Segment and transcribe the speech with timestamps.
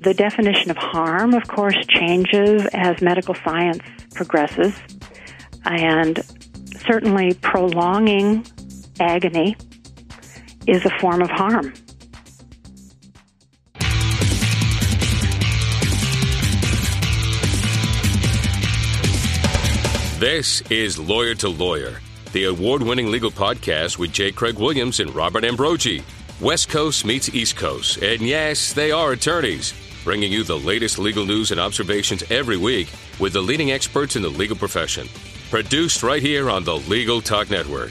[0.00, 3.80] The definition of harm, of course, changes as medical science
[4.14, 4.78] progresses,
[5.64, 6.22] and
[6.78, 8.46] certainly prolonging
[9.00, 9.56] agony
[10.66, 11.72] is a form of harm.
[20.18, 22.00] This is Lawyer to Lawyer,
[22.32, 24.32] the award winning legal podcast with J.
[24.32, 26.02] Craig Williams and Robert Ambrogi.
[26.40, 29.72] West Coast meets East Coast, and yes, they are attorneys,
[30.04, 34.22] bringing you the latest legal news and observations every week with the leading experts in
[34.22, 35.08] the legal profession.
[35.48, 37.90] Produced right here on the Legal Talk Network.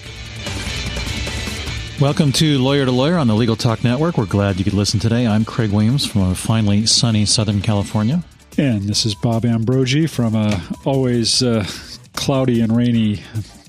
[2.00, 4.16] Welcome to Lawyer to Lawyer on the Legal Talk Network.
[4.16, 5.25] We're glad you could listen today.
[5.25, 8.23] I'm Craig Williams from a finally sunny Southern California.
[8.59, 11.66] And this is Bob Ambrogi from a always uh,
[12.14, 13.23] cloudy and rainy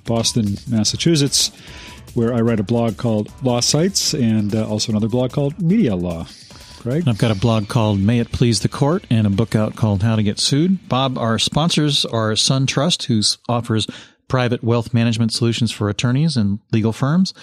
[0.05, 1.51] Boston, Massachusetts,
[2.17, 5.95] where I write a blog called Law Sites and uh, also another blog called Media
[5.95, 6.27] Law.
[6.81, 7.05] Craig?
[7.07, 10.03] I've got a blog called May It Please the Court and a book out called
[10.03, 10.89] How to Get Sued.
[10.89, 13.21] Bob, our sponsors are SunTrust, who
[13.53, 13.87] offers
[14.29, 17.35] private wealth management solutions for attorneys and legal firms,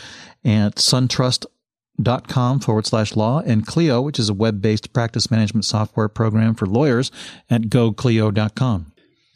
[0.43, 6.09] at suntrust.com forward slash law, and Clio, which is a web based practice management software
[6.09, 7.11] program for lawyers
[7.49, 8.92] at goclio.com.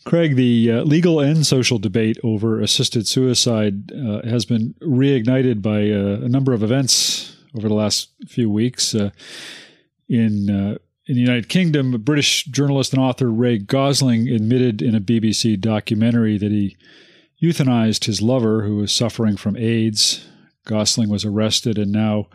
[0.07, 5.91] Craig, the uh, legal and social debate over assisted suicide uh, has been reignited by
[5.91, 8.95] uh, a number of events over the last few weeks.
[8.95, 9.09] Uh,
[10.07, 10.77] in uh,
[11.07, 16.37] in the United Kingdom, British journalist and author Ray Gosling admitted in a BBC documentary
[16.37, 16.77] that he
[17.43, 20.25] euthanized his lover who was suffering from AIDS.
[20.63, 22.27] Gosling was arrested and now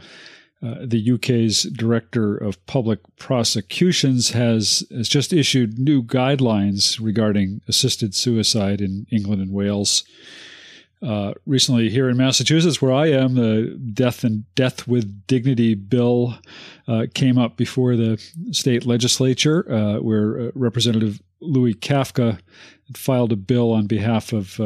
[0.62, 8.14] uh, the UK's Director of Public Prosecutions has, has just issued new guidelines regarding assisted
[8.14, 10.04] suicide in England and Wales.
[11.02, 16.38] Uh, recently, here in Massachusetts, where I am, the Death and Death with Dignity bill
[16.86, 22.38] uh, came up before the state legislature, uh, where uh, Representative Louis Kafka
[22.94, 24.60] filed a bill on behalf of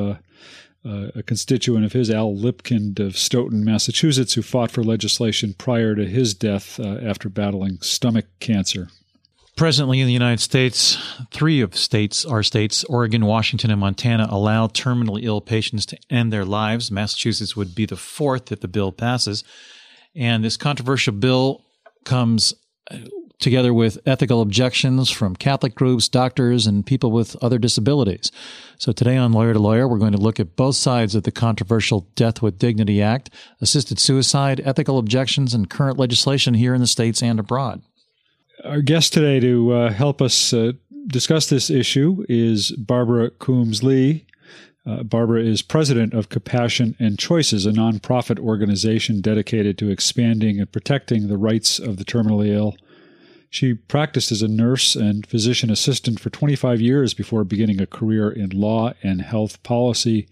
[0.86, 5.95] uh, a constituent of his, Al Lipkind of Stoughton, Massachusetts, who fought for legislation prior
[5.95, 8.89] to his death uh, after battling stomach cancer.
[9.57, 10.98] Presently in the United States,
[11.33, 16.30] three of states, our states, Oregon, Washington, and Montana, allow terminally ill patients to end
[16.30, 16.91] their lives.
[16.91, 19.45] Massachusetts would be the fourth if the bill passes.
[20.14, 21.64] And this controversial bill
[22.05, 22.55] comes
[23.39, 28.33] together with ethical objections from Catholic groups, doctors, and people with other disabilities.
[28.79, 31.33] So today on Lawyer to Lawyer, we're going to look at both sides of the
[31.33, 33.30] controversial Death with Dignity Act,
[33.61, 37.83] assisted suicide, ethical objections, and current legislation here in the States and abroad.
[38.64, 40.73] Our guest today to uh, help us uh,
[41.07, 44.27] discuss this issue is Barbara Coombs Lee.
[44.86, 50.70] Uh, Barbara is president of Compassion and Choices, a nonprofit organization dedicated to expanding and
[50.70, 52.77] protecting the rights of the terminally ill
[53.56, 58.30] she practiced as a nurse and physician assistant for 25 years before beginning a career
[58.30, 60.28] in law and health policy.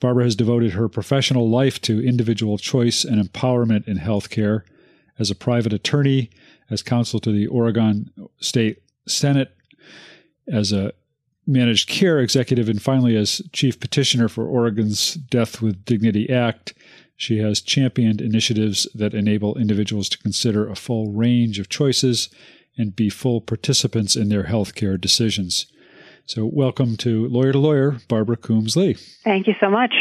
[0.00, 4.62] Barbara has devoted her professional life to individual choice and empowerment in healthcare
[5.16, 6.28] as a private attorney,
[6.68, 9.56] as counsel to the Oregon State Senate,
[10.48, 10.92] as a
[11.46, 16.74] managed care executive, and finally as chief petitioner for Oregon's Death with Dignity Act.
[17.24, 22.28] She has championed initiatives that enable individuals to consider a full range of choices
[22.76, 25.64] and be full participants in their healthcare decisions.
[26.26, 28.98] So, welcome to Lawyer to Lawyer, Barbara Coombs Lee.
[29.24, 29.94] Thank you so much.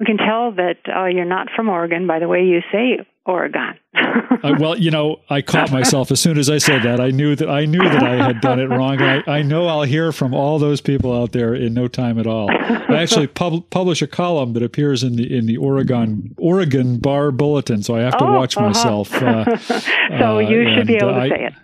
[0.00, 3.78] We can tell that uh, you're not from Oregon by the way you say Oregon.
[3.94, 7.00] uh, well, you know, I caught myself as soon as I said that.
[7.00, 9.00] I knew that I knew that I had done it wrong.
[9.00, 12.26] I, I know I'll hear from all those people out there in no time at
[12.26, 12.50] all.
[12.50, 17.30] I actually pub- publish a column that appears in the in the Oregon Oregon Bar
[17.30, 18.66] Bulletin, so I have to oh, watch uh-huh.
[18.66, 19.14] myself.
[19.14, 19.56] Uh,
[20.18, 21.54] so you should be able to I, say it.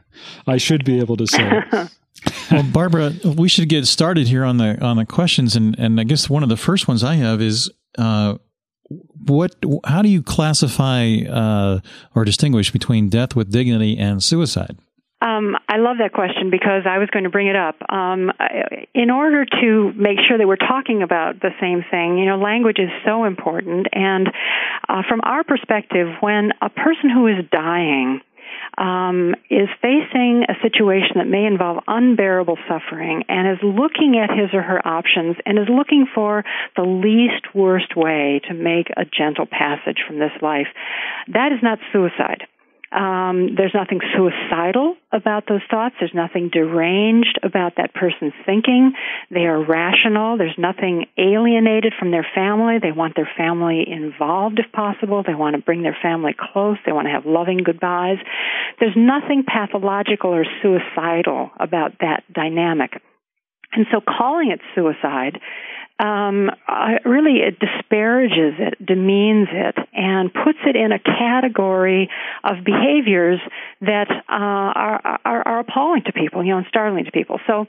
[0.46, 1.90] I should be able to say it.
[2.50, 6.04] well, Barbara, we should get started here on the on the questions, and and I
[6.04, 7.70] guess one of the first ones I have is.
[7.98, 8.38] Uh,
[9.26, 11.80] what how do you classify uh,
[12.14, 14.76] or distinguish between death with dignity and suicide
[15.22, 17.76] um, I love that question because I was going to bring it up.
[17.90, 18.32] Um,
[18.94, 22.78] in order to make sure that we're talking about the same thing, you know, language
[22.78, 23.86] is so important.
[23.92, 24.28] And
[24.88, 28.22] uh, from our perspective, when a person who is dying
[28.78, 34.50] um, is facing a situation that may involve unbearable suffering and is looking at his
[34.52, 36.44] or her options and is looking for
[36.76, 40.68] the least worst way to make a gentle passage from this life,
[41.28, 42.46] that is not suicide.
[42.92, 45.94] Um, there's nothing suicidal about those thoughts.
[46.00, 48.94] There's nothing deranged about that person's thinking.
[49.30, 50.36] They are rational.
[50.36, 52.78] There's nothing alienated from their family.
[52.82, 55.22] They want their family involved if possible.
[55.24, 56.78] They want to bring their family close.
[56.84, 58.18] They want to have loving goodbyes.
[58.80, 63.00] There's nothing pathological or suicidal about that dynamic.
[63.72, 65.38] And so calling it suicide
[66.00, 72.08] um, I, really it disparages it, demeans it, and puts it in a category
[72.42, 73.38] of behaviors
[73.82, 77.38] that uh, are, are, are appalling to people, you know, and startling to people.
[77.46, 77.66] So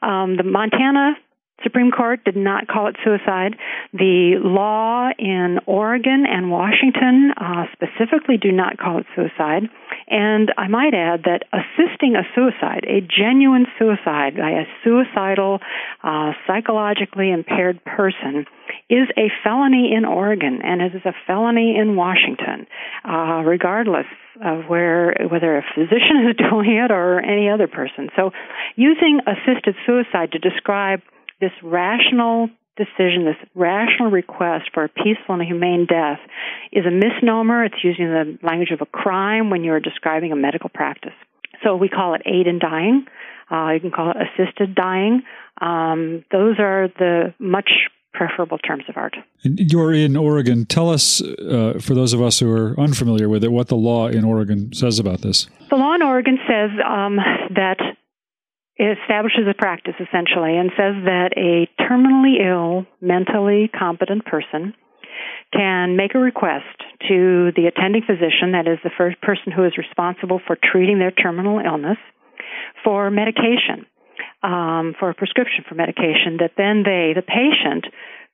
[0.00, 1.16] um, the Montana
[1.62, 3.56] Supreme Court did not call it suicide.
[3.92, 9.62] The law in Oregon and Washington uh, specifically do not call it suicide.
[10.08, 15.60] And I might add that assisting a suicide, a genuine suicide by a suicidal,
[16.02, 18.46] uh, psychologically impaired person,
[18.90, 22.66] is a felony in Oregon and it is a felony in Washington,
[23.08, 24.06] uh, regardless
[24.44, 28.10] of where whether a physician is doing it or any other person.
[28.16, 28.32] So,
[28.76, 31.00] using assisted suicide to describe
[31.44, 36.18] this rational decision, this rational request for a peaceful and humane death
[36.72, 37.64] is a misnomer.
[37.64, 41.12] It's using the language of a crime when you're describing a medical practice.
[41.62, 43.06] So we call it aid in dying.
[43.50, 45.22] Uh, you can call it assisted dying.
[45.60, 47.70] Um, those are the much
[48.12, 49.16] preferable terms of art.
[49.42, 50.64] You're in Oregon.
[50.64, 54.08] Tell us, uh, for those of us who are unfamiliar with it, what the law
[54.08, 55.48] in Oregon says about this.
[55.68, 57.16] The law in Oregon says um,
[57.50, 57.78] that
[58.76, 64.74] it establishes a practice essentially and says that a terminally ill, mentally competent person
[65.52, 69.78] can make a request to the attending physician, that is the first person who is
[69.78, 71.98] responsible for treating their terminal illness,
[72.82, 73.86] for medication,
[74.42, 77.86] um, for a prescription for medication that then they, the patient,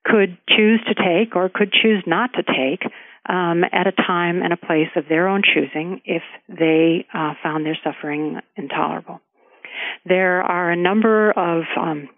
[0.04, 2.90] could choose to take or could choose not to take
[3.28, 7.66] um, at a time and a place of their own choosing if they uh, found
[7.66, 9.20] their suffering intolerable.
[10.04, 12.08] There are a number of um,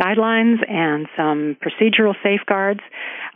[0.00, 2.80] guidelines and some procedural safeguards.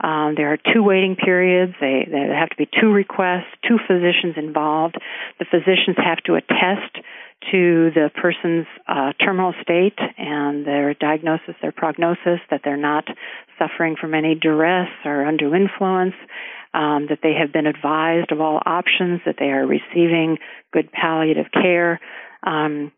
[0.02, 1.74] Um, there are two waiting periods.
[1.80, 4.96] They, there have to be two requests, two physicians involved.
[5.38, 7.04] The physicians have to attest
[7.50, 13.04] to the person's uh, terminal state and their diagnosis, their prognosis, that they're not
[13.58, 16.14] suffering from any duress or undue influence,
[16.74, 20.36] um, that they have been advised of all options, that they are receiving
[20.72, 21.98] good palliative care.
[22.42, 22.92] Um,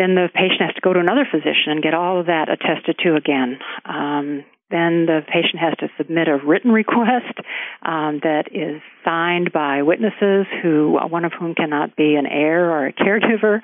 [0.00, 2.96] then the patient has to go to another physician and get all of that attested
[3.04, 3.58] to again.
[3.84, 7.36] Um, then the patient has to submit a written request
[7.82, 12.86] um, that is signed by witnesses who one of whom cannot be an heir or
[12.86, 13.60] a caregiver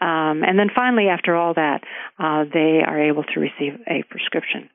[0.00, 1.82] um, and then finally after all that
[2.18, 4.70] uh, they are able to receive a prescription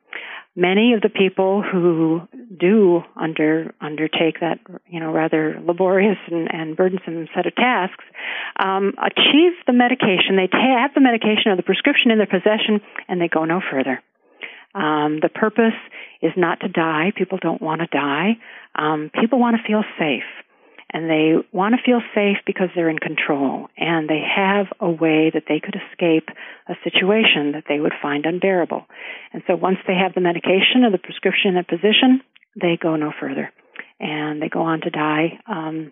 [0.59, 2.21] many of the people who
[2.59, 8.03] do under undertake that you know rather laborious and, and burdensome set of tasks
[8.59, 10.35] um, achieve the medication.
[10.35, 14.03] They have the medication or the prescription in their possession, and they go no further.
[14.75, 15.77] Um, the purpose
[16.21, 17.11] is not to die.
[17.15, 18.37] People don't want to die.
[18.75, 20.27] Um, people want to feel safe
[20.91, 25.31] and they want to feel safe because they're in control and they have a way
[25.33, 26.29] that they could escape
[26.67, 28.85] a situation that they would find unbearable.
[29.31, 32.21] And so once they have the medication or the prescription in position,
[32.59, 33.51] they go no further
[33.99, 35.91] and they go on to die um,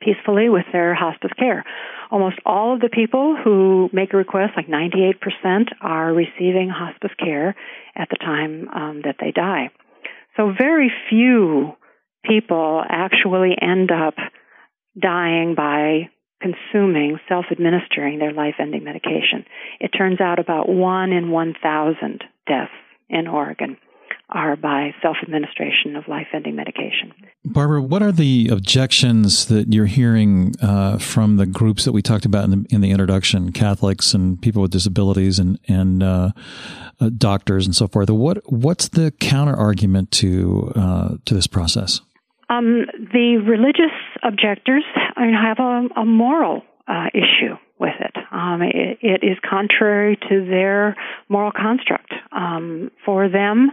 [0.00, 1.64] peacefully with their hospice care.
[2.10, 5.14] Almost all of the people who make a request, like 98%,
[5.80, 7.54] are receiving hospice care
[7.96, 9.70] at the time um, that they die.
[10.36, 11.76] So very few
[12.24, 14.14] people actually end up
[15.00, 19.44] dying by consuming, self administering their life ending medication.
[19.78, 22.70] It turns out about one in 1,000 deaths
[23.08, 23.76] in Oregon
[24.32, 27.12] are by self administration of life ending medication.
[27.44, 32.24] Barbara, what are the objections that you're hearing uh, from the groups that we talked
[32.24, 36.30] about in the, in the introduction Catholics and people with disabilities and, and uh,
[37.00, 38.08] uh, doctors and so forth?
[38.10, 42.00] What, what's the counter argument to, uh, to this process?
[42.50, 44.84] Um, the religious objectors
[45.16, 48.16] have a, a moral uh, issue with it.
[48.32, 48.98] Um, it.
[49.00, 50.96] It is contrary to their
[51.28, 52.12] moral construct.
[52.32, 53.70] Um, for them,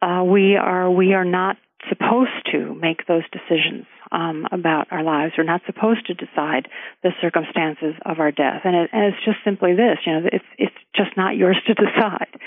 [0.00, 1.56] uh, we are we are not
[1.88, 5.34] supposed to make those decisions um, about our lives.
[5.36, 6.68] We're not supposed to decide
[7.02, 9.98] the circumstances of our death, and, it, and it's just simply this.
[10.06, 12.40] You know, it's it's just not yours to decide.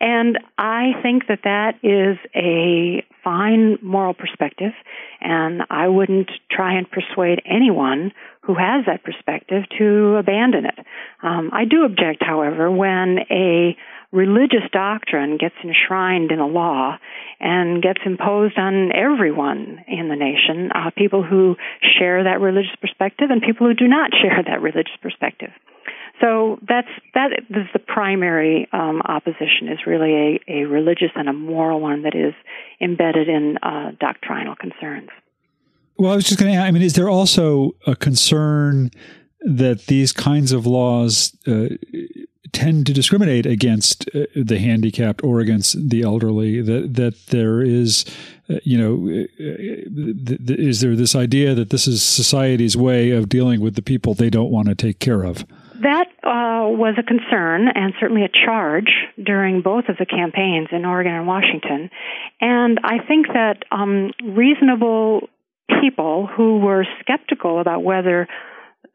[0.00, 4.72] And I think that that is a fine moral perspective,
[5.20, 8.12] and I wouldn't try and persuade anyone
[8.42, 10.78] who has that perspective to abandon it.
[11.22, 13.76] Um, I do object, however, when a
[14.12, 16.98] religious doctrine gets enshrined in a law
[17.40, 21.56] and gets imposed on everyone in the nation, uh, people who
[21.98, 25.50] share that religious perspective and people who do not share that religious perspective.
[26.20, 31.32] So that's that is the primary um, opposition is really a, a religious and a
[31.32, 32.32] moral one that is
[32.80, 35.10] embedded in uh, doctrinal concerns.
[35.98, 36.58] Well, I was just going to.
[36.58, 38.90] I mean, is there also a concern
[39.40, 41.68] that these kinds of laws uh,
[42.52, 46.62] tend to discriminate against uh, the handicapped or against the elderly?
[46.62, 48.06] That that there is,
[48.48, 49.26] uh, you know, uh,
[50.26, 53.82] th- th- is there this idea that this is society's way of dealing with the
[53.82, 55.44] people they don't want to take care of?
[55.82, 58.90] That uh, was a concern and certainly a charge
[59.22, 61.90] during both of the campaigns in Oregon and Washington.
[62.40, 65.28] And I think that um, reasonable
[65.82, 68.28] people who were skeptical about whether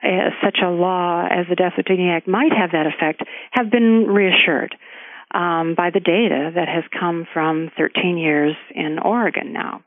[0.04, 0.08] uh,
[0.44, 3.22] such a law as the Death with Dignity Act might have that effect
[3.52, 4.74] have been reassured
[5.34, 9.84] um, by the data that has come from 13 years in Oregon now.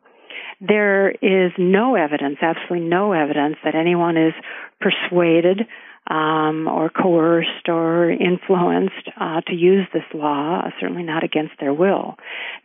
[0.60, 4.32] There is no evidence, absolutely no evidence, that anyone is
[4.80, 5.62] persuaded
[6.10, 12.16] um, or coerced or influenced uh, to use this law, certainly not against their will.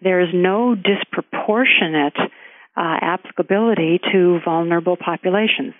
[0.02, 5.74] There is no disproportionate uh, applicability to vulnerable populations.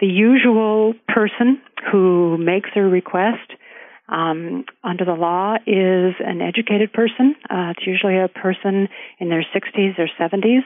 [0.00, 3.52] The usual person who makes a request
[4.08, 7.34] um, under the law is an educated person.
[7.48, 8.88] Uh, it's usually a person
[9.18, 10.64] in their 60s or 70s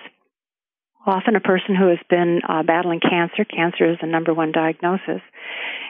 [1.06, 3.44] often a person who has been uh, battling cancer.
[3.44, 5.22] Cancer is the number one diagnosis.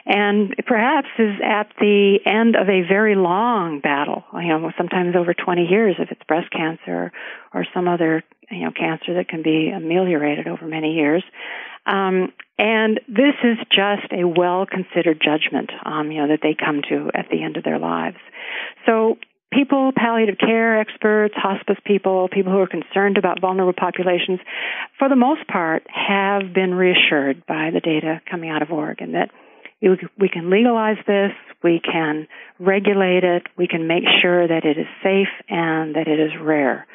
[0.05, 5.33] And perhaps is at the end of a very long battle, you know, sometimes over
[5.33, 7.11] 20 years if it's breast cancer
[7.53, 11.23] or some other, you know, cancer that can be ameliorated over many years.
[11.85, 16.81] Um, and this is just a well considered judgment, um, you know, that they come
[16.89, 18.17] to at the end of their lives.
[18.85, 19.17] So
[19.51, 24.39] people, palliative care experts, hospice people, people who are concerned about vulnerable populations,
[24.99, 29.29] for the most part, have been reassured by the data coming out of Oregon that
[29.81, 31.31] we can legalize this,
[31.63, 32.27] we can
[32.59, 36.87] regulate it, we can make sure that it is safe and that it is rare.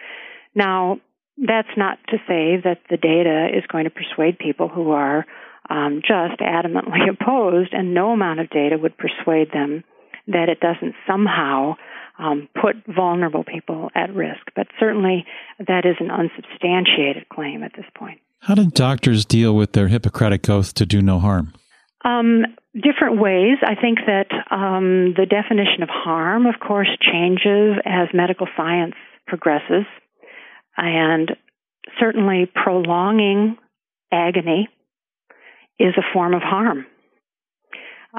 [0.55, 0.99] Now,
[1.39, 5.25] that's not to say that the data is going to persuade people who are
[5.71, 9.85] um, just adamantly opposed, and no amount of data would persuade them
[10.27, 11.75] that it doesn't somehow
[12.19, 14.41] um, put vulnerable people at risk.
[14.55, 15.25] But certainly
[15.59, 18.21] that is an unsubstantiated claim at this point.
[18.41, 21.55] How did doctors deal with their Hippocratic oath to do no harm?
[22.05, 23.59] Um, different ways.
[23.63, 28.95] I think that um, the definition of harm, of course, changes as medical science
[29.27, 29.85] progresses.
[30.77, 31.37] And
[32.01, 33.57] certainly prolonging
[34.11, 34.69] agony
[35.79, 36.87] is a form of harm.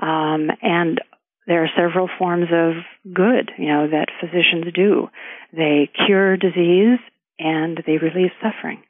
[0.01, 1.01] Um, and
[1.47, 2.73] there are several forms of
[3.13, 5.09] good, you know, that physicians do.
[5.51, 6.99] They cure disease
[7.39, 8.83] and they relieve suffering.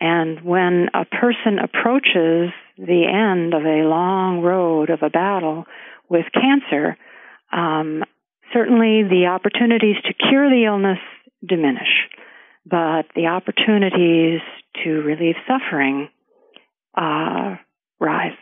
[0.00, 5.64] And when a person approaches the end of a long road of a battle
[6.08, 6.96] with cancer,
[7.52, 8.04] um,
[8.52, 10.98] certainly the opportunities to cure the illness
[11.46, 12.08] diminish,
[12.66, 14.40] but the opportunities
[14.82, 16.08] to relieve suffering
[16.96, 17.56] uh,
[18.00, 18.36] rise.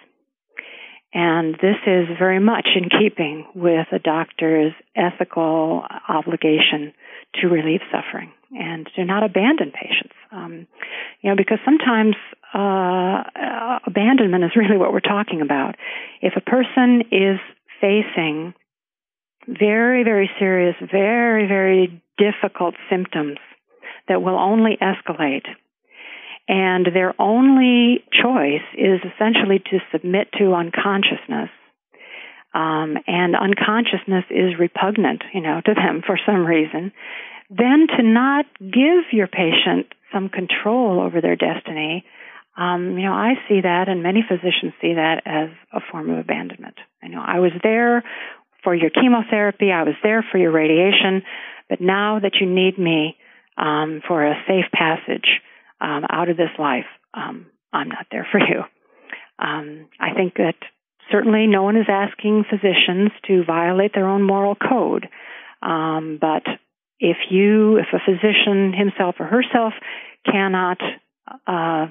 [1.14, 6.94] And this is very much in keeping with a doctor's ethical obligation
[7.40, 10.14] to relieve suffering and to not abandon patients.
[10.30, 10.66] Um,
[11.20, 12.16] you know, because sometimes
[12.54, 15.76] uh, abandonment is really what we're talking about.
[16.20, 17.38] If a person is
[17.80, 18.54] facing
[19.46, 23.38] very, very serious, very, very difficult symptoms
[24.08, 25.46] that will only escalate
[26.48, 31.50] and their only choice is essentially to submit to unconsciousness.
[32.54, 36.92] Um, and unconsciousness is repugnant, you know, to them for some reason.
[37.48, 42.04] Then to not give your patient some control over their destiny,
[42.56, 46.18] um, you know, I see that, and many physicians see that as a form of
[46.18, 46.76] abandonment.
[47.02, 48.04] I know I was there
[48.62, 51.22] for your chemotherapy, I was there for your radiation,
[51.70, 53.16] but now that you need me
[53.56, 55.40] um, for a safe passage,
[55.82, 58.62] um, out of this life, um, I'm not there for you.
[59.38, 60.54] Um, I think that
[61.10, 65.08] certainly no one is asking physicians to violate their own moral code.
[65.60, 66.44] Um, but
[67.00, 69.72] if you, if a physician himself or herself
[70.24, 70.78] cannot
[71.46, 71.86] uh,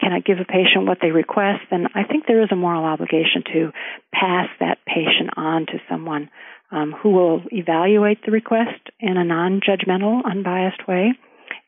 [0.00, 3.44] cannot give a patient what they request, then I think there is a moral obligation
[3.52, 3.70] to
[4.12, 6.28] pass that patient on to someone
[6.72, 11.12] um, who will evaluate the request in a non-judgmental, unbiased way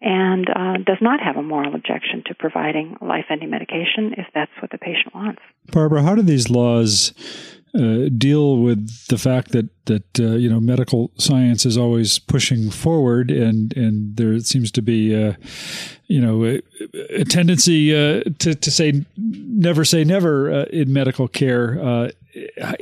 [0.04, 4.52] and uh, does not have a moral objection to providing life ending medication if that's
[4.60, 5.40] what the patient wants.
[5.72, 7.14] Barbara, how do these laws
[7.74, 12.70] uh, deal with the fact that that uh, you know medical science is always pushing
[12.70, 15.32] forward, and and there seems to be uh,
[16.06, 16.60] you know a,
[17.10, 21.82] a tendency uh, to to say never say never uh, in medical care.
[21.82, 22.10] Uh,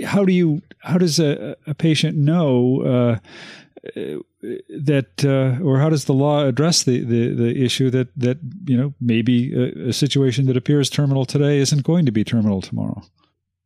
[0.04, 3.18] how do you how does a, a patient know?
[3.82, 8.94] That or how does the law address the, the, the issue that that you know
[9.00, 13.02] maybe a, a situation that appears terminal today isn't going to be terminal tomorrow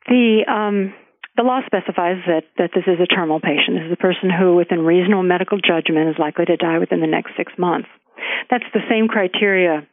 [0.09, 0.95] the um,
[1.37, 3.77] the law specifies that, that this is a terminal patient.
[3.77, 7.07] This is a person who, within reasonable medical judgment, is likely to die within the
[7.07, 7.89] next six months.
[8.51, 9.87] That's the same criteria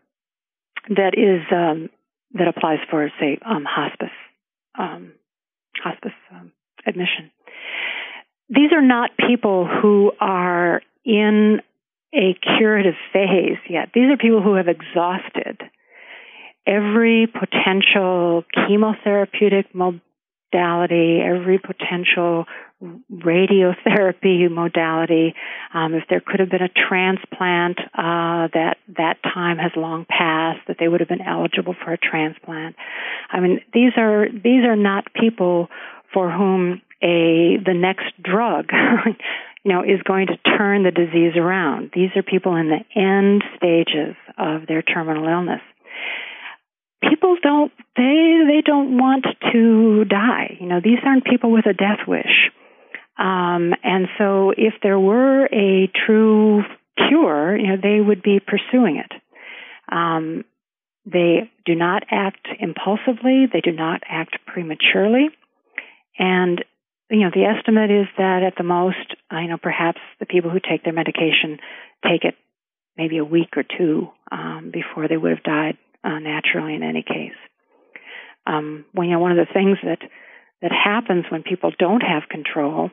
[0.89, 1.89] that is um,
[2.33, 4.15] that applies for, say, um, hospice
[4.79, 5.13] um,
[5.83, 6.51] hospice um,
[6.87, 7.31] admission.
[8.49, 11.61] These are not people who are in
[12.13, 13.89] a curative phase yet.
[13.93, 15.61] These are people who have exhausted
[16.65, 22.45] every potential chemotherapeutic modality, every potential
[23.11, 25.33] radiotherapy modality.
[25.73, 30.59] Um, if there could have been a transplant, uh, that that time has long passed.
[30.67, 32.75] That they would have been eligible for a transplant.
[33.31, 35.69] I mean, these are these are not people
[36.13, 38.69] for whom a the next drug.
[39.65, 41.91] you know, is going to turn the disease around.
[41.95, 45.61] These are people in the end stages of their terminal illness
[47.09, 50.57] people don't they they don't want to die.
[50.59, 52.51] You know, these aren't people with a death wish.
[53.17, 56.63] Um, and so, if there were a true
[56.97, 59.11] cure, you know, they would be pursuing it.
[59.91, 60.45] Um,
[61.05, 63.45] they do not act impulsively.
[63.51, 65.29] They do not act prematurely.
[66.17, 66.63] And
[67.09, 70.59] you know, the estimate is that at the most, you know, perhaps the people who
[70.59, 71.59] take their medication
[72.03, 72.35] take it
[72.97, 77.03] maybe a week or two um, before they would have died uh, naturally in any
[77.03, 77.37] case.
[78.45, 79.99] Um, when you know, one of the things that
[80.61, 82.89] that happens when people don't have control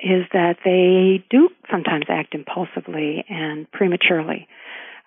[0.00, 4.48] is that they do sometimes act impulsively and prematurely.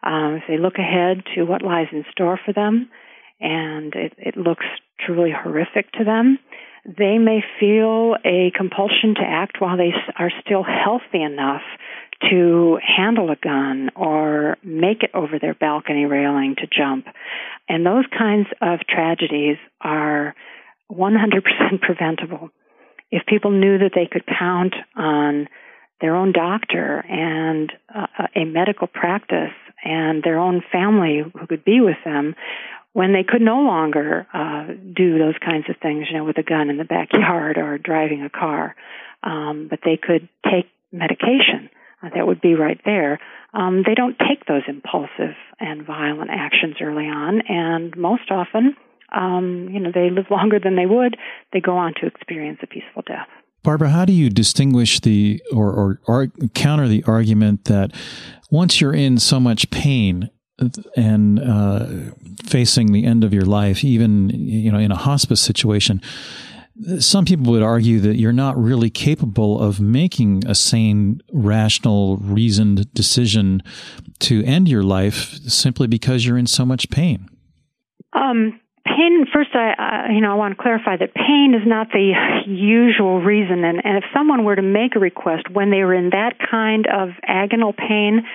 [0.02, 2.90] Um, if they look ahead to what lies in store for them,
[3.40, 4.66] and it, it looks
[5.06, 6.40] truly horrific to them,
[6.86, 11.64] they may feel a compulsion to act while they are still healthy enough
[12.30, 17.08] to handle a gun or make it over their balcony railing to jump.
[17.68, 20.36] And those kinds of tragedies are
[20.92, 22.50] 100% preventable.
[23.12, 25.48] If people knew that they could count on
[26.02, 31.82] their own doctor and uh, a medical practice and their own family who could be
[31.82, 32.36] with them
[32.96, 36.44] when they could no longer uh, do those kinds of things, you know, with a
[36.44, 38.74] gun in the backyard or driving a car,
[39.22, 41.70] um, but they could take medication
[42.02, 43.20] uh, that would be right there.
[43.54, 48.78] Um, they don't take those impulsive and violent actions early on, and most often,
[49.14, 51.18] um, you know, they live longer than they would.
[51.52, 53.28] They go on to experience a peaceful death.
[53.62, 57.92] Barbara, how do you distinguish the or, or, or counter the argument that
[58.50, 60.30] once you're in so much pain
[60.96, 61.86] and uh,
[62.44, 66.02] facing the end of your life, even you know in a hospice situation,
[67.00, 72.94] some people would argue that you're not really capable of making a sane, rational, reasoned
[72.94, 73.64] decision
[74.20, 77.30] to end your life simply because you're in so much pain.
[78.14, 79.26] Um, pain.
[79.34, 82.14] First, I, you know I want to clarify that pain is not the
[82.48, 86.12] usual reason, and, and if someone were to make a request when they were in
[86.12, 88.26] that kind of agonal pain.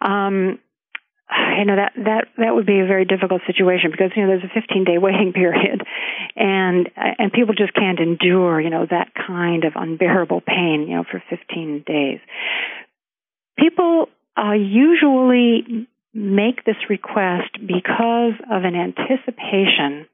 [0.00, 0.58] Um,
[1.58, 4.44] you know that that that would be a very difficult situation because you know there's
[4.44, 5.82] a 15 day waiting period.
[6.36, 11.04] And and people just can't endure you know that kind of unbearable pain you know
[11.10, 12.20] for 15 days.
[13.58, 20.06] People uh, usually make this request because of an anticipation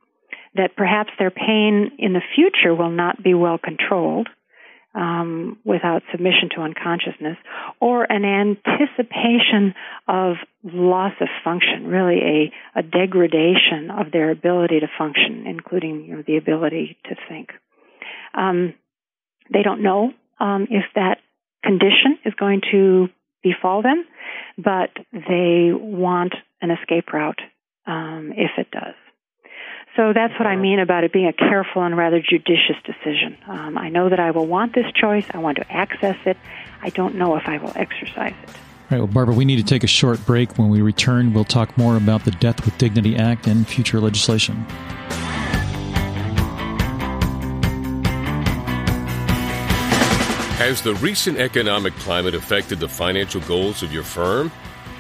[0.54, 4.28] that perhaps their pain in the future will not be well controlled
[4.94, 7.37] um, without submission to unconsciousness,
[7.81, 9.74] or an anticipation
[10.07, 16.16] of loss of function, really a, a degradation of their ability to function, including you
[16.16, 17.51] know, the ability to think.
[18.35, 18.74] Um,
[19.53, 21.18] they don't know um, if that
[21.64, 23.09] condition is going to
[23.42, 24.05] befall them,
[24.57, 27.40] but they want an escape route
[27.87, 28.94] um, if it does.
[29.98, 33.37] So that's what I mean about it being a careful and rather judicious decision.
[33.48, 35.24] Um, I know that I will want this choice.
[35.32, 36.37] I want to access it.
[36.80, 38.48] I don't know if I will exercise it.
[38.48, 38.54] All
[38.92, 40.56] right, well, Barbara, we need to take a short break.
[40.56, 44.54] When we return, we'll talk more about the Death with Dignity Act and future legislation.
[50.58, 54.52] Has the recent economic climate affected the financial goals of your firm?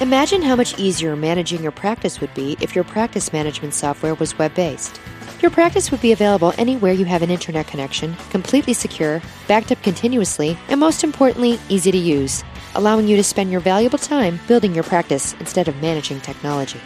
[0.00, 4.38] Imagine how much easier managing your practice would be if your practice management software was
[4.38, 4.98] web based.
[5.42, 9.82] Your practice would be available anywhere you have an internet connection, completely secure, backed up
[9.82, 12.42] continuously, and most importantly, easy to use,
[12.74, 16.80] allowing you to spend your valuable time building your practice instead of managing technology.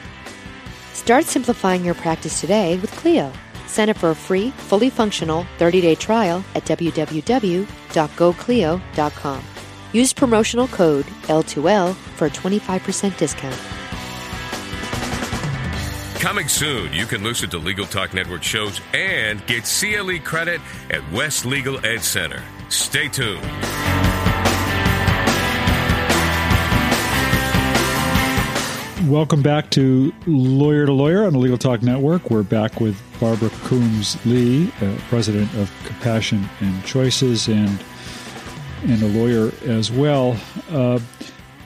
[0.94, 3.32] Start simplifying your practice today with Clio.
[3.70, 9.42] Sign up for a free, fully functional 30 day trial at www.goclio.com.
[9.92, 13.58] Use promotional code L2L for a 25% discount.
[16.20, 21.00] Coming soon, you can listen to Legal Talk Network shows and get CLE credit at
[21.12, 22.42] West Legal Ed Center.
[22.68, 23.40] Stay tuned.
[29.06, 32.30] Welcome back to Lawyer to Lawyer on the Legal Talk Network.
[32.30, 37.82] We're back with Barbara Coombs Lee, uh, president of Compassion and Choices, and
[38.84, 40.38] and a lawyer as well.
[40.70, 41.00] Uh,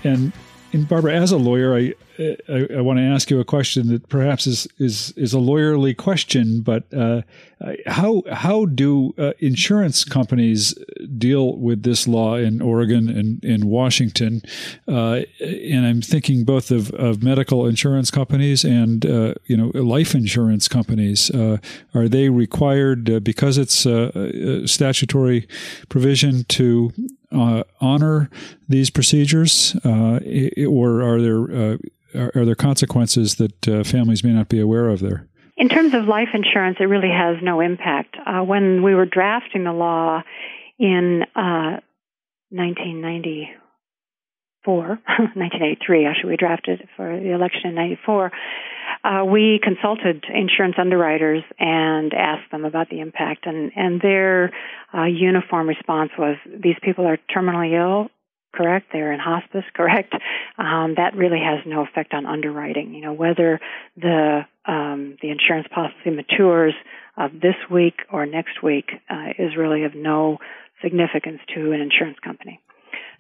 [0.05, 0.33] and,
[0.73, 4.09] and Barbara, as a lawyer, I I, I, want to ask you a question that
[4.09, 7.23] perhaps is is is a lawyerly question, but uh,
[7.87, 10.75] how how do uh, insurance companies
[11.19, 14.43] deal with this law in Oregon and in Washington?
[14.87, 20.15] Uh, and I'm thinking both of, of medical insurance companies and uh, you know life
[20.15, 21.31] insurance companies.
[21.31, 21.59] Uh,
[21.95, 25.49] are they required uh, because it's a statutory
[25.89, 26.93] provision to
[27.81, 28.31] honor
[28.69, 31.79] these procedures, or are there
[32.15, 35.29] are, are there consequences that uh, families may not be aware of there?
[35.57, 38.17] In terms of life insurance, it really has no impact.
[38.27, 40.23] Uh, when we were drafting the law
[40.79, 41.79] in uh,
[42.51, 43.64] 1994,
[44.67, 48.33] 1983, actually, we drafted for the election in 94.
[49.03, 54.53] Uh, we consulted insurance underwriters and asked them about the impact, and, and their
[54.95, 58.11] uh, uniform response was these people are terminally ill
[58.55, 58.87] correct?
[58.93, 60.15] They're in hospice, correct?
[60.59, 62.95] Um, that really has no effect on underwriting.
[62.95, 63.61] You know, whether
[63.97, 66.75] the um, the insurance policy matures
[67.17, 70.39] uh, this week or next week uh, is really of no
[70.83, 72.61] significance to an insurance company.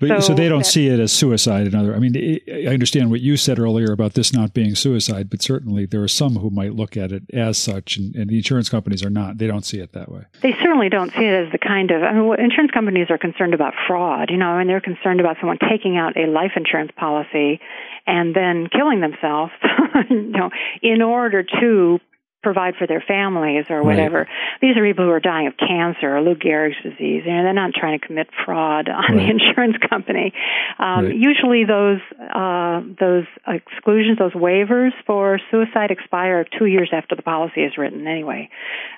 [0.00, 1.68] But, so, so, they don't that, see it as suicide.
[1.68, 5.30] In other, I mean, I understand what you said earlier about this not being suicide,
[5.30, 8.37] but certainly there are some who might look at it as such, and, and, the
[8.37, 9.38] insurance companies are not.
[9.38, 10.22] They don't see it that way.
[10.42, 12.02] They certainly don't see it as the kind of.
[12.02, 14.30] I mean, insurance companies are concerned about fraud.
[14.30, 17.61] You know, I and they're concerned about someone taking out a life insurance policy
[18.07, 19.52] and then killing themselves,
[20.11, 20.48] you know,
[20.80, 22.00] in order to
[22.44, 24.18] provide for their families or whatever.
[24.18, 24.61] Right.
[24.61, 27.22] These are people who are dying of cancer or Lou Gehrig's disease.
[27.26, 29.16] You know, they're not trying to commit fraud on right.
[29.16, 30.33] the insurance company.
[30.78, 31.16] Um, right.
[31.16, 37.62] Usually, those uh, those exclusions, those waivers for suicide expire two years after the policy
[37.62, 38.50] is written, anyway.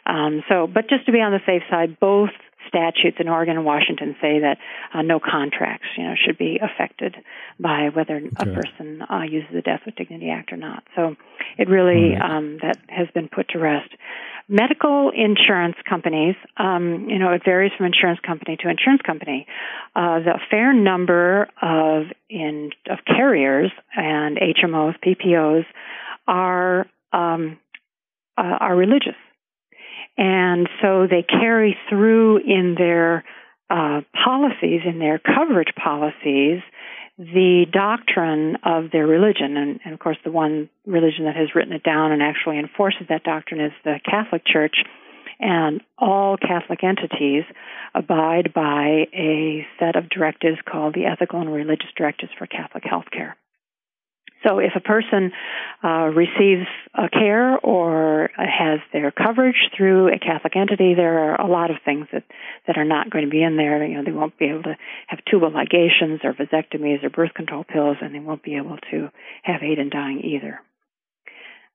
[0.05, 2.31] Um, so, but just to be on the safe side, both
[2.69, 4.59] statutes in Oregon and Washington say that
[4.95, 7.17] uh, no contracts, you know, should be affected
[7.59, 8.29] by whether okay.
[8.39, 10.85] a person uh, uses the Death with Dignity Act or not.
[10.95, 11.17] So
[11.59, 12.37] it really right.
[12.37, 13.91] um, that has been put to rest.
[14.49, 19.47] Medical insurance companies, um, you know, it varies from insurance company to insurance company.
[19.97, 25.65] Uh, the fair number of in of carriers and HMOs, PPOs
[26.29, 27.59] are um,
[28.39, 29.17] uh, are religious
[30.17, 33.25] and so they carry through in their
[33.69, 36.63] uh, policies, in their coverage policies,
[37.19, 39.57] the doctrine of their religion.
[39.57, 43.03] And, and, of course, the one religion that has written it down and actually enforces
[43.09, 44.77] that doctrine is the Catholic Church.
[45.39, 47.45] And all Catholic entities
[47.95, 53.35] abide by a set of directives called the Ethical and Religious Directives for Catholic Healthcare.
[54.45, 55.33] So if a person
[55.83, 61.47] uh, receives a care or has their coverage through a Catholic entity, there are a
[61.47, 62.25] lot of things that,
[62.67, 63.85] that are not going to be in there.
[63.85, 64.77] You know, they won't be able to
[65.09, 69.11] have tubal ligations or vasectomies or birth control pills, and they won't be able to
[69.43, 70.61] have aid in dying either.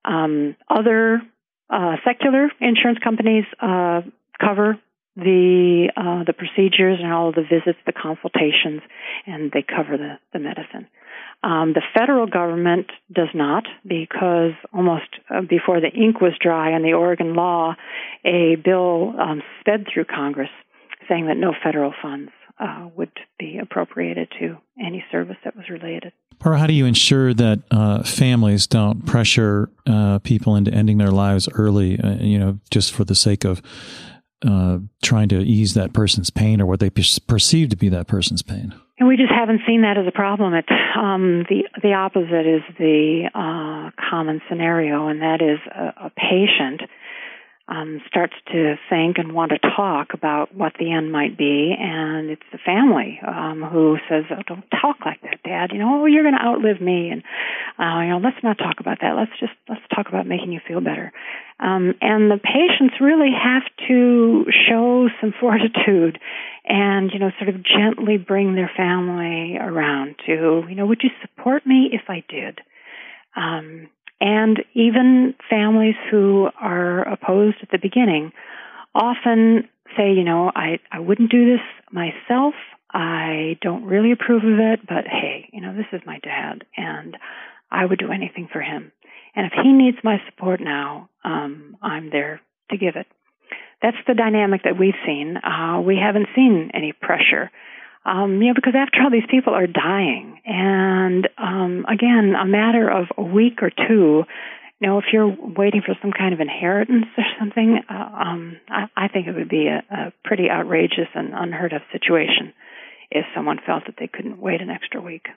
[0.05, 1.21] Um, other
[1.69, 4.01] uh, secular insurance companies uh,
[4.39, 4.79] cover
[5.15, 8.81] the uh, the procedures and all of the visits, the consultations,
[9.25, 10.87] and they cover the, the medicine.
[11.43, 16.83] Um, the federal government does not, because almost uh, before the ink was dry on
[16.83, 17.75] the Oregon law,
[18.23, 20.49] a bill um, sped through Congress
[21.09, 26.13] saying that no federal funds uh, would be appropriated to any service that was related.
[26.45, 31.11] Or how do you ensure that uh, families don't pressure uh, people into ending their
[31.11, 33.61] lives early, uh, you know, just for the sake of
[34.45, 38.41] uh, trying to ease that person's pain or what they perceive to be that person's
[38.41, 38.73] pain?
[38.99, 40.53] And we just haven't seen that as a problem.
[40.53, 46.11] It, um, the the opposite is the uh, common scenario, and that is a, a
[46.11, 46.81] patient
[47.71, 52.29] um, starts to think and want to talk about what the end might be, and
[52.29, 55.71] it's the family um, who says, "Oh, don't talk like that, Dad.
[55.71, 57.23] You know, oh, you're going to outlive me, and
[57.79, 59.15] uh, you know, let's not talk about that.
[59.15, 61.13] Let's just let's talk about making you feel better."
[61.61, 66.19] Um, and the patients really have to show some fortitude
[66.65, 71.09] and you know, sort of gently bring their family around to, you know, would you
[71.21, 72.59] support me if I did?
[73.35, 73.87] Um,
[74.21, 78.31] and even families who are opposed at the beginning
[78.93, 82.53] often say, you know, I, I wouldn't do this myself.
[82.93, 87.17] I don't really approve of it, but hey, you know, this is my dad and
[87.71, 88.91] I would do anything for him.
[89.35, 93.07] And if he needs my support now, um, I'm there to give it.
[93.81, 95.37] That's the dynamic that we've seen.
[95.37, 97.49] Uh, we haven't seen any pressure
[98.05, 102.89] um, you know, because after all, these people are dying, and um, again, a matter
[102.89, 104.23] of a week or two.
[104.79, 108.87] You know, if you're waiting for some kind of inheritance or something, uh, um, I,
[108.97, 112.51] I think it would be a, a pretty outrageous and unheard of situation
[113.11, 115.27] if someone felt that they couldn't wait an extra week.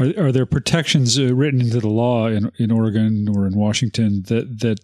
[0.00, 4.24] Are, are there protections uh, written into the law in, in Oregon or in Washington
[4.28, 4.80] that that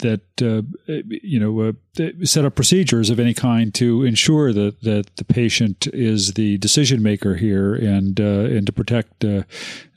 [0.00, 0.62] that uh,
[1.06, 5.86] you know uh, set up procedures of any kind to ensure that that the patient
[5.92, 9.42] is the decision maker here and uh, and to protect uh,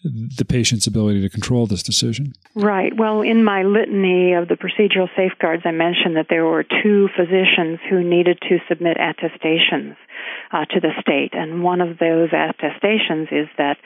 [0.03, 2.34] the patient's ability to control this decision.
[2.53, 2.95] Right.
[2.95, 7.79] Well, in my litany of the procedural safeguards, I mentioned that there were two physicians
[7.89, 9.95] who needed to submit attestations
[10.51, 13.77] uh, to the state, and one of those attestations is that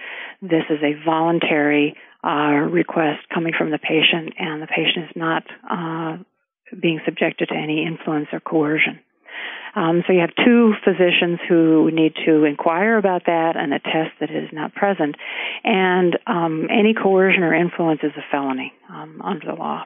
[0.41, 5.43] this is a voluntary uh, request coming from the patient, and the patient is not
[5.69, 6.17] uh,
[6.79, 8.99] being subjected to any influence or coercion.
[9.75, 14.31] Um, so you have two physicians who need to inquire about that and attest that
[14.31, 15.15] it is not present.
[15.63, 19.83] And um, any coercion or influence is a felony um, under the law.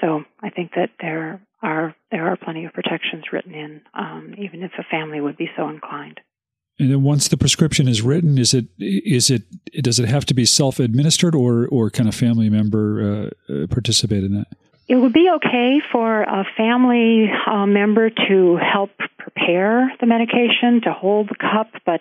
[0.00, 4.62] So I think that there are there are plenty of protections written in, um, even
[4.62, 6.20] if a family would be so inclined.
[6.80, 9.42] And then once the prescription is written, is it is it
[9.82, 13.66] does it have to be self administered or or can a family member uh, uh,
[13.66, 14.46] participate in that?
[14.88, 20.92] It would be okay for a family uh, member to help prepare the medication, to
[20.92, 22.00] hold the cup, but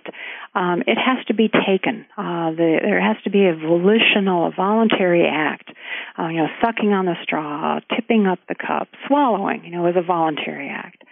[0.56, 2.08] um, it has to be taken.
[2.18, 5.70] Uh, the, there has to be a volitional, a voluntary act.
[6.18, 9.66] Uh, you know, sucking on the straw, tipping up the cup, swallowing.
[9.66, 11.04] You know, is a voluntary act,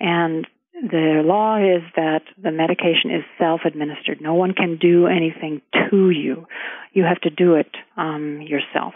[0.00, 4.20] and the law is that the medication is self-administered.
[4.20, 6.46] No one can do anything to you.
[6.92, 8.94] You have to do it um, yourself.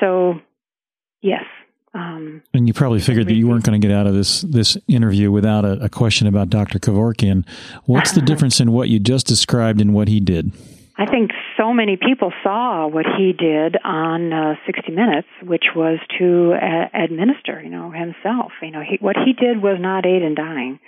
[0.00, 0.40] So,
[1.20, 1.44] yes.
[1.94, 4.78] Um, and you probably figured that you weren't going to get out of this this
[4.88, 6.78] interview without a, a question about Dr.
[6.78, 7.46] Kevorkian.
[7.84, 10.52] What's the difference in what you just described and what he did?
[11.02, 15.98] I think so many people saw what he did on uh, 60 Minutes, which was
[16.20, 18.52] to uh, administer, you know, himself.
[18.62, 20.78] You know, he, what he did was not aid in dying.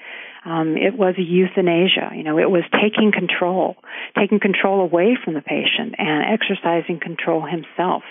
[0.45, 2.13] Um, it was euthanasia.
[2.15, 3.75] You know, it was taking control,
[4.17, 8.05] taking control away from the patient and exercising control himself.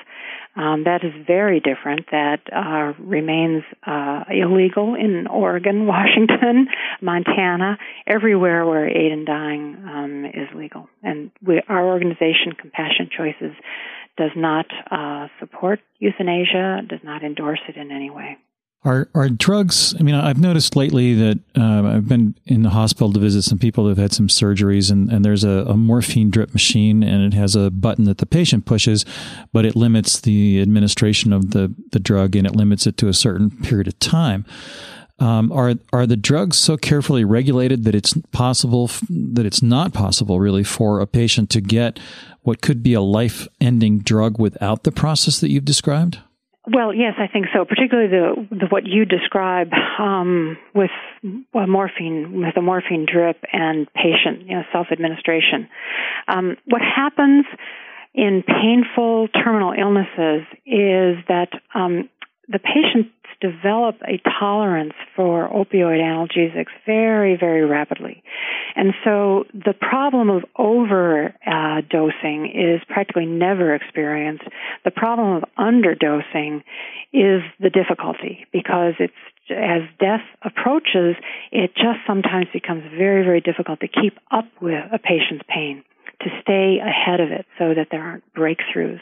[0.56, 2.06] Um, that is very different.
[2.12, 6.68] That uh, remains uh, illegal in Oregon, Washington,
[7.02, 10.90] Montana, everywhere where aid in dying um, is legal.
[11.02, 13.56] And we, our organization, Compassion Choices,
[14.16, 18.38] does not uh, support euthanasia, does not endorse it in any way.
[18.86, 19.96] Are are drugs?
[19.98, 23.58] I mean, I've noticed lately that uh, I've been in the hospital to visit some
[23.58, 27.34] people who've had some surgeries, and, and there's a, a, morphine drip machine, and it
[27.38, 29.06] has a button that the patient pushes,
[29.54, 33.14] but it limits the administration of the, the drug, and it limits it to a
[33.14, 34.46] certain period of time.
[35.18, 40.42] Um, are are the drugs so carefully regulated that it's possible that it's not possible
[40.42, 42.00] really for a patient to get
[42.42, 46.20] what could be a life ending drug without the process that you've described?
[46.66, 47.66] Well, yes, I think so.
[47.66, 50.92] Particularly the, the what you describe um, with
[51.26, 55.68] uh, morphine, with the morphine drip and patient you know, self-administration.
[56.28, 57.46] Um, what happens
[58.14, 62.10] in painful terminal illnesses is that um,
[62.48, 63.10] the patients
[63.44, 68.24] develop a tolerance for opioid analgesics very, very rapidly.
[68.76, 71.84] And so the problem of overdosing
[72.46, 74.46] uh, is practically never experienced.
[74.86, 76.64] The problem of underdosing
[77.12, 79.14] is the difficulty because it's
[79.50, 81.18] as death approaches,
[81.52, 85.84] it just sometimes becomes very, very difficult to keep up with a patient's pain
[86.22, 89.02] to stay ahead of it so that there aren't breakthroughs.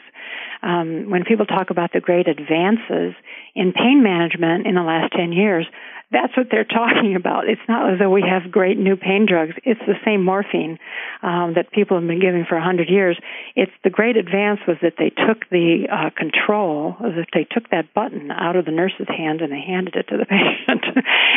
[0.62, 3.14] Um, when people talk about the great advances
[3.54, 5.66] in pain management in the last 10 years,
[6.12, 7.48] that's what they're talking about.
[7.48, 9.54] It's not as though we have great new pain drugs.
[9.64, 10.78] It's the same morphine
[11.22, 13.18] um, that people have been giving for 100 years.
[13.56, 17.92] It's the great advance was that they took the uh, control, that they took that
[17.94, 20.84] button out of the nurse's hand and they handed it to the patient.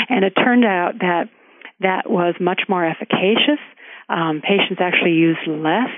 [0.10, 1.30] and it turned out that
[1.80, 3.60] that was much more efficacious
[4.10, 5.90] um, patients actually used less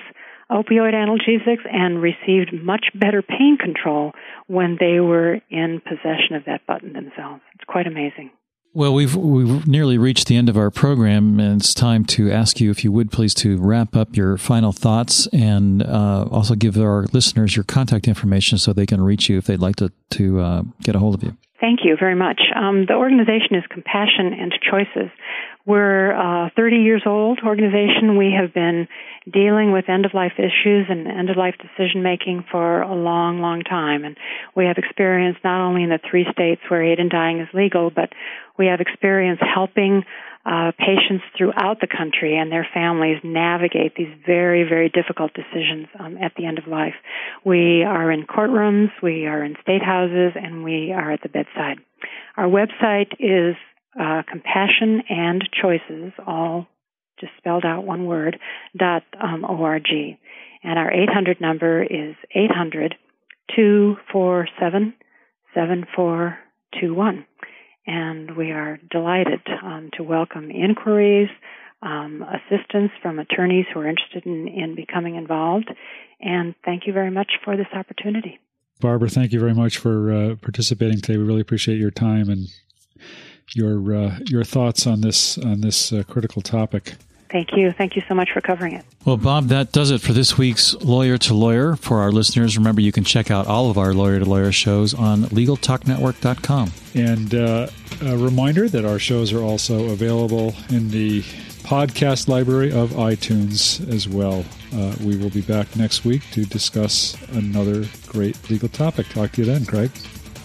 [0.52, 4.14] opioid analgesics and received much better pain control
[4.48, 7.42] when they were in possession of that button themselves.
[7.56, 8.32] It's quite amazing.
[8.74, 12.62] Well, we've we've nearly reached the end of our program, and it's time to ask
[12.62, 16.78] you, if you would please, to wrap up your final thoughts and uh, also give
[16.78, 20.40] our listeners your contact information so they can reach you if they'd like to to
[20.42, 21.36] uh, get a hold of you.
[21.60, 22.40] Thank you very much.
[22.56, 25.10] Um, the organization is Compassion and Choices.
[25.66, 28.16] We're a 30 years old organization.
[28.16, 28.88] We have been
[29.30, 33.42] dealing with end of life issues and end of life decision making for a long,
[33.42, 34.06] long time.
[34.06, 34.16] And
[34.56, 37.90] we have experience not only in the three states where aid in dying is legal,
[37.90, 38.14] but
[38.58, 40.04] we have experience helping
[40.48, 46.18] uh, patients throughout the country and their families navigate these very, very difficult decisions um,
[46.24, 46.94] at the end of life.
[47.44, 51.80] We are in courtrooms, we are in state houses, and we are at the bedside.
[52.38, 53.58] Our website is
[54.00, 56.68] uh, compassion and choices, all
[57.20, 58.40] just spelled out one word,
[58.78, 59.88] dot um, org.
[60.64, 62.96] And our 800 number is 800
[63.54, 64.94] 247
[65.54, 67.26] 7421
[67.88, 71.30] and we are delighted um, to welcome inquiries,
[71.82, 75.74] um, assistance from attorneys who are interested in, in becoming involved.
[76.20, 78.40] And thank you very much for this opportunity.
[78.82, 81.18] Barbara, thank you very much for uh, participating today.
[81.18, 82.48] We really appreciate your time and
[83.56, 86.96] your uh, your thoughts on this on this uh, critical topic.
[87.30, 87.72] Thank you.
[87.74, 88.86] Thank you so much for covering it.
[89.06, 91.76] Well, Bob, that does it for this week's Lawyer to Lawyer.
[91.76, 94.94] For our listeners, remember you can check out all of our Lawyer to Lawyer shows
[94.94, 96.72] on LegalTalkNetwork.com.
[96.94, 97.68] And uh,
[98.02, 101.22] a reminder that our shows are also available in the
[101.64, 104.46] podcast library of iTunes as well.
[104.74, 109.08] Uh, we will be back next week to discuss another great legal topic.
[109.10, 109.92] Talk to you then, Craig.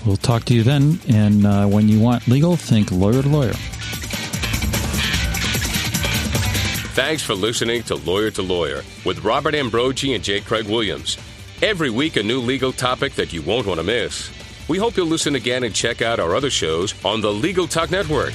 [0.05, 0.99] We'll talk to you then.
[1.09, 3.55] And uh, when you want legal, think lawyer to lawyer.
[6.95, 10.43] Thanks for listening to Lawyer to Lawyer with Robert Ambrogi and J.
[10.43, 11.17] Craig Williams.
[11.63, 14.31] Every week, a new legal topic that you won't want to miss.
[14.69, 17.91] We hope you'll listen again and check out our other shows on the Legal Talk
[17.91, 18.35] Network.